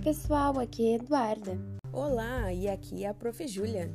Oi, 0.00 0.04
pessoal, 0.04 0.58
aqui 0.58 0.92
é 0.92 0.94
Eduarda. 0.94 1.58
Olá, 1.92 2.50
e 2.54 2.66
aqui 2.66 3.04
é 3.04 3.08
a 3.08 3.12
Prof. 3.12 3.46
Júlia. 3.46 3.94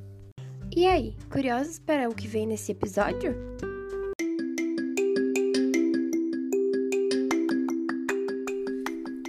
E 0.75 0.85
aí, 0.85 1.17
curiosos 1.31 1.79
para 1.79 2.07
o 2.07 2.13
que 2.13 2.27
vem 2.27 2.45
nesse 2.45 2.73
episódio? 2.73 3.33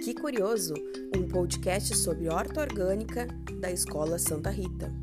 Que 0.03 0.13
Curioso, 0.13 0.75
um 1.17 1.27
podcast 1.27 1.97
sobre 1.97 2.29
horta 2.29 2.61
orgânica 2.61 3.25
da 3.59 3.71
Escola 3.71 4.19
Santa 4.19 4.51
Rita. 4.51 4.93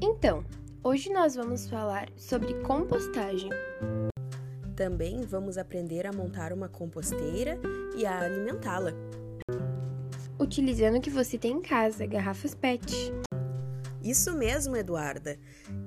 Então, 0.00 0.44
hoje 0.84 1.12
nós 1.12 1.34
vamos 1.34 1.68
falar 1.68 2.08
sobre 2.16 2.54
compostagem. 2.62 3.50
Também 4.76 5.22
vamos 5.22 5.56
aprender 5.56 6.04
a 6.04 6.12
montar 6.12 6.52
uma 6.52 6.68
composteira 6.68 7.60
e 7.96 8.04
a 8.04 8.20
alimentá-la. 8.20 8.92
Utilizando 10.38 10.98
o 10.98 11.00
que 11.00 11.10
você 11.10 11.38
tem 11.38 11.52
em 11.52 11.62
casa, 11.62 12.04
garrafas 12.04 12.56
PET. 12.56 13.12
Isso 14.02 14.36
mesmo, 14.36 14.76
Eduarda. 14.76 15.38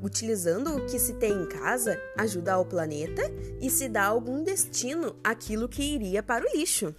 Utilizando 0.01 0.75
o 0.75 0.85
que 0.85 0.97
se 0.97 1.13
tem 1.15 1.33
em 1.33 1.49
casa, 1.49 2.01
ajuda 2.17 2.53
ao 2.53 2.65
planeta 2.65 3.21
e 3.61 3.69
se 3.69 3.89
dá 3.89 4.05
algum 4.05 4.41
destino 4.41 5.17
àquilo 5.21 5.67
que 5.67 5.83
iria 5.83 6.23
para 6.23 6.45
o 6.45 6.57
lixo. 6.57 6.95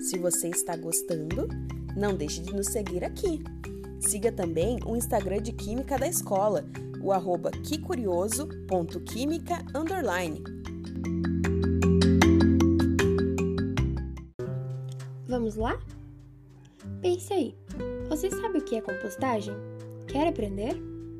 Se 0.00 0.16
você 0.18 0.48
está 0.48 0.76
gostando, 0.76 1.48
não 1.96 2.14
deixe 2.14 2.40
de 2.40 2.54
nos 2.54 2.68
seguir 2.68 3.02
aqui. 3.02 3.42
Siga 4.06 4.30
também 4.30 4.78
o 4.86 4.96
Instagram 4.96 5.40
de 5.40 5.52
Química 5.52 5.98
da 5.98 6.06
escola, 6.06 6.64
o 7.00 7.10
arroba 7.10 7.50
quicurioso.química 7.50 9.64
Vamos 15.26 15.56
lá? 15.56 15.80
Pense 17.00 17.32
aí, 17.32 17.56
você 18.08 18.30
sabe 18.30 18.58
o 18.58 18.64
que 18.64 18.76
é 18.76 18.80
compostagem? 18.80 19.54
Quer 20.06 20.28
aprender? 20.28 20.74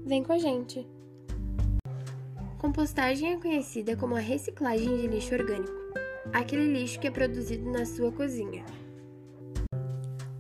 Vem 0.05 0.22
com 0.22 0.34
a 0.34 0.38
gente! 0.38 0.86
Compostagem 2.58 3.32
é 3.32 3.38
conhecida 3.38 3.96
como 3.96 4.14
a 4.14 4.20
reciclagem 4.20 4.98
de 4.98 5.06
lixo 5.06 5.34
orgânico, 5.34 5.72
aquele 6.32 6.72
lixo 6.72 7.00
que 7.00 7.06
é 7.06 7.10
produzido 7.10 7.70
na 7.70 7.84
sua 7.84 8.12
cozinha. 8.12 8.64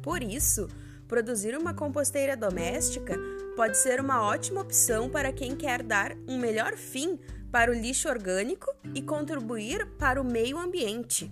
Por 0.02 0.22
isso, 0.22 0.68
produzir 1.06 1.56
uma 1.56 1.74
composteira 1.74 2.36
doméstica 2.36 3.18
pode 3.56 3.78
ser 3.78 4.00
uma 4.00 4.22
ótima 4.22 4.60
opção 4.60 5.08
para 5.08 5.32
quem 5.32 5.54
quer 5.54 5.82
dar 5.82 6.16
um 6.28 6.38
melhor 6.38 6.76
fim 6.76 7.18
para 7.50 7.70
o 7.70 7.74
lixo 7.74 8.08
orgânico 8.08 8.66
e 8.94 9.00
contribuir 9.00 9.86
para 9.98 10.20
o 10.20 10.24
meio 10.24 10.58
ambiente. 10.58 11.30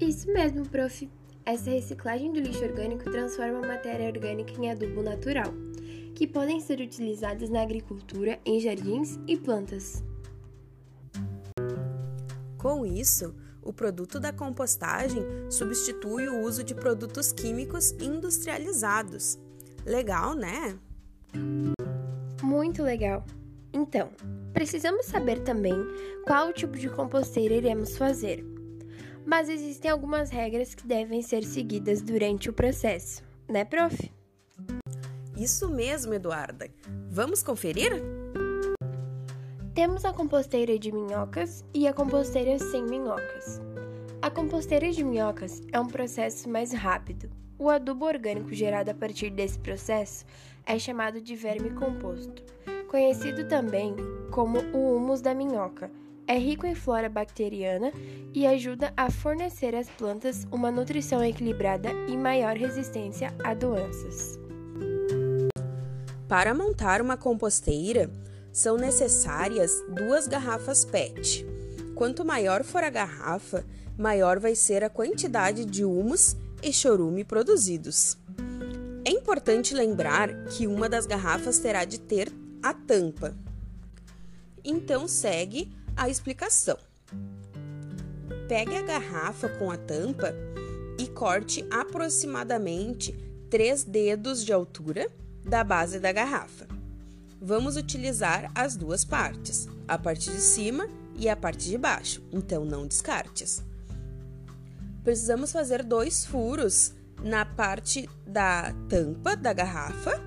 Isso 0.00 0.32
mesmo, 0.32 0.66
prof. 0.66 1.10
Essa 1.44 1.70
reciclagem 1.70 2.32
do 2.32 2.40
lixo 2.40 2.64
orgânico 2.64 3.04
transforma 3.10 3.58
a 3.58 3.68
matéria 3.68 4.06
orgânica 4.06 4.52
em 4.52 4.70
adubo 4.70 5.02
natural, 5.02 5.52
que 6.14 6.26
podem 6.26 6.60
ser 6.60 6.80
utilizados 6.80 7.50
na 7.50 7.62
agricultura, 7.62 8.38
em 8.46 8.60
jardins 8.60 9.18
e 9.26 9.36
plantas. 9.36 10.02
Com 12.56 12.86
isso, 12.86 13.34
o 13.62 13.72
produto 13.72 14.18
da 14.18 14.32
compostagem 14.32 15.22
substitui 15.50 16.28
o 16.28 16.40
uso 16.42 16.64
de 16.64 16.74
produtos 16.74 17.32
químicos 17.32 17.92
industrializados. 17.92 19.38
Legal, 19.84 20.34
né? 20.34 20.78
Muito 22.42 22.82
legal! 22.82 23.24
Então, 23.72 24.10
precisamos 24.52 25.06
saber 25.06 25.40
também 25.40 25.74
qual 26.26 26.52
tipo 26.52 26.76
de 26.76 26.88
composteira 26.88 27.54
iremos 27.54 27.96
fazer 27.96 28.44
mas 29.24 29.48
existem 29.48 29.90
algumas 29.90 30.30
regras 30.30 30.74
que 30.74 30.86
devem 30.86 31.22
ser 31.22 31.44
seguidas 31.44 32.02
durante 32.02 32.48
o 32.48 32.52
processo, 32.52 33.22
né, 33.48 33.64
prof? 33.64 34.10
Isso 35.36 35.68
mesmo, 35.68 36.12
Eduarda. 36.12 36.68
Vamos 37.08 37.42
conferir? 37.42 37.92
Temos 39.74 40.04
a 40.04 40.12
composteira 40.12 40.78
de 40.78 40.92
minhocas 40.92 41.64
e 41.72 41.86
a 41.86 41.92
composteira 41.92 42.58
sem 42.58 42.84
minhocas. 42.84 43.60
A 44.20 44.30
composteira 44.30 44.90
de 44.90 45.02
minhocas 45.02 45.62
é 45.72 45.80
um 45.80 45.86
processo 45.86 46.48
mais 46.48 46.72
rápido. 46.72 47.30
O 47.58 47.68
adubo 47.68 48.06
orgânico 48.06 48.52
gerado 48.52 48.90
a 48.90 48.94
partir 48.94 49.30
desse 49.30 49.58
processo 49.58 50.24
é 50.66 50.78
chamado 50.78 51.20
de 51.20 51.36
verme 51.36 51.70
composto, 51.70 52.42
conhecido 52.88 53.46
também 53.46 53.94
como 54.30 54.58
o 54.72 54.96
humus 54.96 55.20
da 55.20 55.34
minhoca 55.34 55.90
é 56.30 56.38
rico 56.38 56.64
em 56.64 56.76
flora 56.76 57.08
bacteriana 57.08 57.92
e 58.32 58.46
ajuda 58.46 58.92
a 58.96 59.10
fornecer 59.10 59.74
às 59.74 59.90
plantas 59.90 60.46
uma 60.52 60.70
nutrição 60.70 61.24
equilibrada 61.24 61.90
e 62.06 62.16
maior 62.16 62.56
resistência 62.56 63.34
a 63.42 63.52
doenças. 63.52 64.38
Para 66.28 66.54
montar 66.54 67.02
uma 67.02 67.16
composteira, 67.16 68.08
são 68.52 68.76
necessárias 68.76 69.72
duas 69.88 70.26
garrafas 70.26 70.84
PET. 70.84 71.46
Quanto 71.94 72.24
maior 72.24 72.64
for 72.64 72.82
a 72.82 72.90
garrafa, 72.90 73.64
maior 73.96 74.38
vai 74.38 74.54
ser 74.54 74.82
a 74.82 74.90
quantidade 74.90 75.64
de 75.64 75.84
humus 75.84 76.36
e 76.62 76.72
chorume 76.72 77.24
produzidos. 77.24 78.16
É 79.04 79.10
importante 79.10 79.74
lembrar 79.74 80.44
que 80.46 80.66
uma 80.66 80.88
das 80.88 81.06
garrafas 81.06 81.58
terá 81.58 81.84
de 81.84 81.98
ter 81.98 82.32
a 82.62 82.74
tampa. 82.74 83.34
Então 84.64 85.08
segue 85.08 85.72
a 85.96 86.08
explicação. 86.08 86.78
Pegue 88.48 88.76
a 88.76 88.82
garrafa 88.82 89.48
com 89.48 89.70
a 89.70 89.76
tampa 89.76 90.34
e 90.98 91.06
corte 91.06 91.64
aproximadamente 91.70 93.12
3 93.48 93.84
dedos 93.84 94.44
de 94.44 94.52
altura 94.52 95.10
da 95.44 95.64
base 95.64 95.98
da 95.98 96.12
garrafa. 96.12 96.69
Vamos 97.40 97.76
utilizar 97.76 98.50
as 98.54 98.76
duas 98.76 99.04
partes, 99.04 99.68
a 99.88 99.96
parte 99.96 100.30
de 100.30 100.40
cima 100.40 100.86
e 101.16 101.28
a 101.28 101.36
parte 101.36 101.68
de 101.68 101.78
baixo, 101.78 102.22
então 102.30 102.64
não 102.64 102.86
descartes. 102.86 103.62
Precisamos 105.02 105.50
fazer 105.50 105.82
dois 105.82 106.26
furos 106.26 106.92
na 107.22 107.44
parte 107.44 108.08
da 108.26 108.74
tampa 108.88 109.34
da 109.36 109.52
garrafa, 109.52 110.20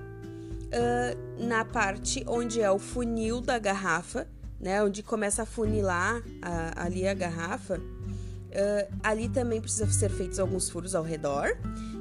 na 1.38 1.64
parte 1.64 2.24
onde 2.26 2.60
é 2.60 2.70
o 2.70 2.78
funil 2.78 3.40
da 3.40 3.58
garrafa 3.58 4.26
né, 4.64 4.82
onde 4.82 5.02
começa 5.02 5.42
a 5.42 5.46
funilar 5.46 6.22
a, 6.40 6.84
ali 6.84 7.06
a 7.06 7.12
garrafa, 7.12 7.76
uh, 7.78 8.98
ali 9.02 9.28
também 9.28 9.60
precisa 9.60 9.86
ser 9.92 10.10
feitos 10.10 10.40
alguns 10.40 10.70
furos 10.70 10.94
ao 10.94 11.02
redor. 11.02 11.56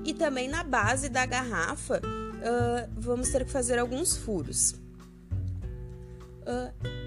E 0.05 0.13
também 0.13 0.47
na 0.47 0.63
base 0.63 1.09
da 1.09 1.25
garrafa, 1.25 1.99
uh, 1.99 2.89
vamos 2.95 3.29
ter 3.29 3.43
que 3.43 3.51
fazer 3.51 3.77
alguns 3.77 4.15
furos. 4.15 4.75
Uh, 6.43 7.03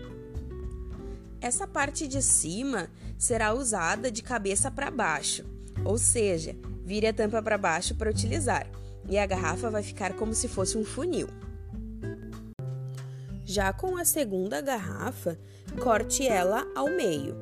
essa 1.40 1.66
parte 1.66 2.08
de 2.08 2.22
cima 2.22 2.88
será 3.18 3.54
usada 3.54 4.10
de 4.10 4.22
cabeça 4.22 4.70
para 4.70 4.90
baixo, 4.90 5.44
ou 5.84 5.96
seja, 5.98 6.56
vire 6.84 7.06
a 7.06 7.12
tampa 7.12 7.42
para 7.42 7.56
baixo 7.56 7.94
para 7.94 8.10
utilizar, 8.10 8.66
e 9.08 9.18
a 9.18 9.26
garrafa 9.26 9.70
vai 9.70 9.82
ficar 9.82 10.14
como 10.14 10.34
se 10.34 10.48
fosse 10.48 10.76
um 10.76 10.84
funil. 10.84 11.28
Já 13.44 13.72
com 13.72 13.96
a 13.96 14.04
segunda 14.04 14.60
garrafa, 14.60 15.38
corte 15.80 16.26
ela 16.26 16.66
ao 16.74 16.88
meio. 16.90 17.36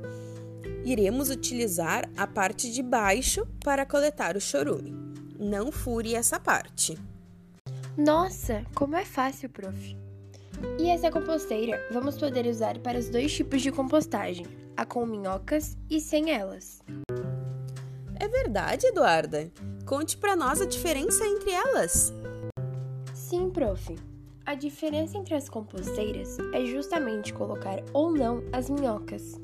Iremos 0.84 1.30
utilizar 1.30 2.08
a 2.14 2.26
parte 2.26 2.70
de 2.70 2.82
baixo 2.82 3.46
para 3.64 3.86
coletar 3.86 4.36
o 4.36 4.40
chorume. 4.40 4.94
Não 5.38 5.72
fure 5.72 6.14
essa 6.14 6.38
parte. 6.38 6.98
Nossa, 7.96 8.64
como 8.74 8.96
é 8.96 9.04
fácil, 9.04 9.48
prof. 9.48 9.96
E 10.78 10.88
essa 10.88 11.10
composteira 11.10 11.80
vamos 11.90 12.18
poder 12.18 12.46
usar 12.46 12.78
para 12.78 12.98
os 12.98 13.08
dois 13.08 13.32
tipos 13.32 13.62
de 13.62 13.70
compostagem, 13.70 14.46
a 14.76 14.84
com 14.84 15.06
minhocas 15.06 15.76
e 15.90 16.00
sem 16.00 16.30
elas. 16.30 16.80
É 18.16 18.28
verdade, 18.28 18.86
Eduarda. 18.86 19.50
Conte 19.86 20.16
para 20.16 20.34
nós 20.34 20.60
a 20.60 20.66
diferença 20.66 21.26
entre 21.26 21.50
elas. 21.50 22.12
Sim, 23.12 23.50
prof. 23.50 23.96
A 24.46 24.54
diferença 24.54 25.16
entre 25.16 25.34
as 25.34 25.48
composteiras 25.48 26.38
é 26.52 26.64
justamente 26.66 27.32
colocar 27.32 27.82
ou 27.92 28.12
não 28.12 28.42
as 28.52 28.68
minhocas. 28.68 29.40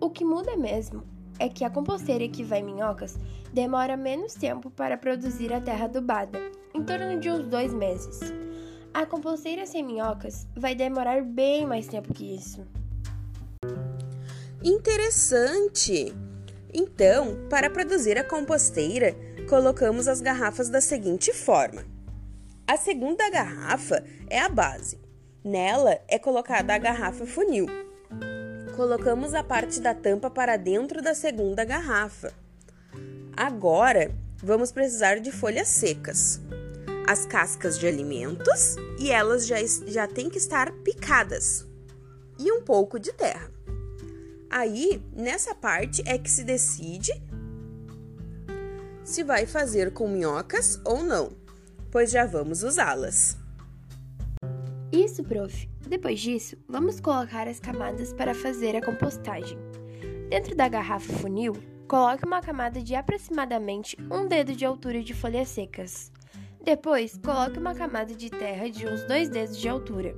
O 0.00 0.10
que 0.10 0.24
muda 0.24 0.56
mesmo 0.56 1.04
é 1.38 1.48
que 1.48 1.64
a 1.64 1.70
composteira 1.70 2.26
que 2.28 2.42
vai 2.42 2.62
minhocas 2.62 3.18
demora 3.52 3.96
menos 3.96 4.34
tempo 4.34 4.70
para 4.70 4.96
produzir 4.96 5.52
a 5.52 5.60
terra 5.60 5.84
adubada, 5.84 6.38
em 6.74 6.82
torno 6.82 7.20
de 7.20 7.30
uns 7.30 7.46
dois 7.46 7.74
meses. 7.74 8.20
A 8.94 9.06
composteira 9.06 9.64
sem 9.64 9.82
minhocas 9.82 10.46
vai 10.54 10.74
demorar 10.74 11.22
bem 11.22 11.66
mais 11.66 11.86
tempo 11.86 12.12
que 12.12 12.34
isso. 12.34 12.66
Interessante! 14.62 16.14
Então, 16.74 17.48
para 17.48 17.70
produzir 17.70 18.18
a 18.18 18.24
composteira, 18.24 19.14
colocamos 19.48 20.08
as 20.08 20.20
garrafas 20.20 20.68
da 20.68 20.80
seguinte 20.80 21.32
forma: 21.32 21.84
a 22.66 22.76
segunda 22.76 23.28
garrafa 23.30 24.04
é 24.28 24.38
a 24.38 24.48
base. 24.48 25.00
Nela 25.42 25.98
é 26.06 26.18
colocada 26.18 26.74
a 26.74 26.78
garrafa 26.78 27.26
funil. 27.26 27.66
Colocamos 28.76 29.34
a 29.34 29.42
parte 29.42 29.80
da 29.80 29.94
tampa 29.94 30.30
para 30.30 30.56
dentro 30.56 31.02
da 31.02 31.14
segunda 31.14 31.64
garrafa. 31.64 32.32
Agora 33.36 34.14
vamos 34.36 34.70
precisar 34.70 35.18
de 35.18 35.32
folhas 35.32 35.68
secas, 35.68 36.40
as 37.06 37.26
cascas 37.26 37.78
de 37.78 37.86
alimentos 37.86 38.76
e 38.98 39.10
elas 39.10 39.46
já, 39.46 39.56
já 39.86 40.06
têm 40.06 40.30
que 40.30 40.38
estar 40.38 40.72
picadas 40.84 41.66
e 42.38 42.50
um 42.52 42.62
pouco 42.62 42.98
de 42.98 43.12
terra. 43.12 43.50
Aí, 44.50 45.02
nessa 45.12 45.54
parte 45.54 46.02
é 46.06 46.18
que 46.18 46.30
se 46.30 46.44
decide 46.44 47.12
se 49.04 49.24
vai 49.24 49.46
fazer 49.46 49.92
com 49.92 50.06
minhocas 50.08 50.80
ou 50.84 51.02
não, 51.02 51.32
pois 51.90 52.10
já 52.10 52.24
vamos 52.24 52.62
usá-las. 52.62 53.36
Isso, 54.92 55.24
prof. 55.24 55.68
Depois 55.88 56.20
disso, 56.20 56.56
vamos 56.68 57.00
colocar 57.00 57.48
as 57.48 57.58
camadas 57.58 58.12
para 58.12 58.34
fazer 58.34 58.76
a 58.76 58.84
compostagem. 58.84 59.58
Dentro 60.28 60.54
da 60.54 60.68
garrafa 60.68 61.12
funil, 61.14 61.54
coloque 61.88 62.24
uma 62.24 62.40
camada 62.40 62.80
de 62.80 62.94
aproximadamente 62.94 63.96
um 64.10 64.26
dedo 64.26 64.54
de 64.54 64.64
altura 64.64 65.02
de 65.02 65.12
folhas 65.12 65.48
secas. 65.48 66.12
Depois, 66.64 67.18
coloque 67.18 67.58
uma 67.58 67.74
camada 67.74 68.14
de 68.14 68.30
terra 68.30 68.70
de 68.70 68.86
uns 68.86 69.02
dois 69.04 69.28
dedos 69.28 69.58
de 69.58 69.68
altura. 69.68 70.14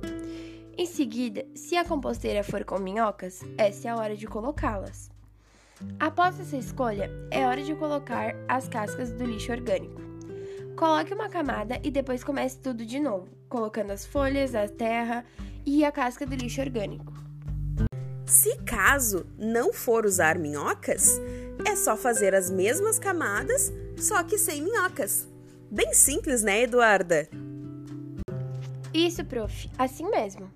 Em 0.77 0.85
seguida, 0.85 1.43
se 1.55 1.75
a 1.75 1.83
composteira 1.83 2.43
for 2.43 2.63
com 2.63 2.77
minhocas, 2.77 3.41
essa 3.57 3.87
é 3.87 3.91
a 3.91 3.95
hora 3.95 4.15
de 4.15 4.27
colocá-las. 4.27 5.09
Após 5.99 6.39
essa 6.39 6.55
escolha, 6.55 7.09
é 7.31 7.47
hora 7.47 7.63
de 7.63 7.73
colocar 7.73 8.35
as 8.47 8.67
cascas 8.67 9.11
do 9.11 9.25
lixo 9.25 9.51
orgânico. 9.51 9.99
Coloque 10.75 11.15
uma 11.15 11.29
camada 11.29 11.79
e 11.83 11.89
depois 11.89 12.23
comece 12.23 12.59
tudo 12.59 12.85
de 12.85 12.99
novo, 12.99 13.27
colocando 13.49 13.91
as 13.91 14.05
folhas, 14.05 14.53
a 14.53 14.67
terra 14.67 15.25
e 15.65 15.83
a 15.83 15.91
casca 15.91 16.27
do 16.27 16.35
lixo 16.35 16.61
orgânico. 16.61 17.11
Se 18.27 18.55
caso 18.57 19.25
não 19.35 19.73
for 19.73 20.05
usar 20.05 20.37
minhocas, 20.37 21.19
é 21.65 21.75
só 21.75 21.97
fazer 21.97 22.35
as 22.35 22.51
mesmas 22.51 22.99
camadas, 22.99 23.73
só 23.97 24.21
que 24.21 24.37
sem 24.37 24.61
minhocas. 24.61 25.27
Bem 25.75 25.93
simples, 25.93 26.41
né, 26.41 26.61
Eduarda? 26.61 27.27
Isso, 28.93 29.25
prof, 29.25 29.69
assim 29.77 30.09
mesmo. 30.09 30.49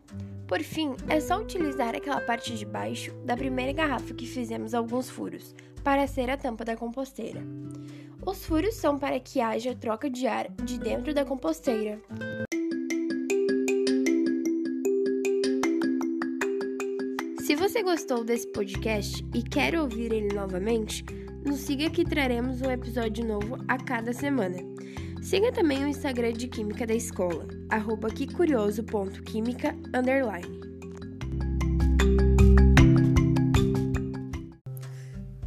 Por 0.47 0.63
fim, 0.63 0.95
é 1.09 1.19
só 1.19 1.41
utilizar 1.41 1.93
aquela 1.93 2.21
parte 2.21 2.55
de 2.55 2.65
baixo 2.65 3.11
da 3.25 3.35
primeira 3.35 3.73
garrafa 3.73 4.13
que 4.13 4.25
fizemos 4.25 4.73
alguns 4.73 5.09
furos 5.09 5.53
para 5.83 6.07
ser 6.07 6.29
a 6.29 6.37
tampa 6.37 6.63
da 6.63 6.77
composteira. 6.77 7.41
Os 8.25 8.45
furos 8.45 8.75
são 8.75 8.97
para 8.97 9.19
que 9.19 9.41
haja 9.41 9.75
troca 9.75 10.09
de 10.09 10.25
ar 10.25 10.49
de 10.63 10.79
dentro 10.79 11.13
da 11.13 11.25
composteira. 11.25 11.99
Se 17.41 17.55
você 17.55 17.83
gostou 17.83 18.23
desse 18.23 18.47
podcast 18.53 19.21
e 19.35 19.43
quer 19.43 19.75
ouvir 19.75 20.13
ele 20.13 20.33
novamente, 20.33 21.03
nos 21.45 21.59
siga 21.59 21.89
que 21.89 22.05
traremos 22.05 22.61
um 22.61 22.71
episódio 22.71 23.25
novo 23.25 23.57
a 23.67 23.77
cada 23.77 24.13
semana. 24.13 24.78
Siga 25.21 25.51
também 25.51 25.83
o 25.83 25.87
Instagram 25.87 26.33
de 26.33 26.47
Química 26.47 26.87
da 26.87 26.93
Escola, 26.93 27.45
arroba 27.69 28.09
quecurioso.química, 28.09 29.75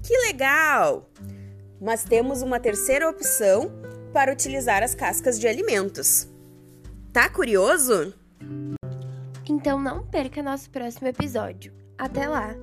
Que 0.02 0.16
legal! 0.26 1.10
Mas 1.80 2.04
temos 2.04 2.42
uma 2.42 2.60
terceira 2.60 3.08
opção 3.08 3.72
para 4.12 4.32
utilizar 4.32 4.82
as 4.82 4.94
cascas 4.94 5.40
de 5.40 5.48
alimentos. 5.48 6.28
Tá 7.12 7.28
curioso? 7.28 8.14
Então 9.48 9.80
não 9.80 10.06
perca 10.06 10.42
nosso 10.42 10.70
próximo 10.70 11.08
episódio. 11.08 11.72
Até 11.98 12.28
lá! 12.28 12.54